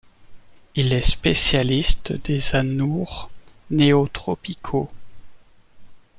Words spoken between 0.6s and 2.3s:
Il est un spécialiste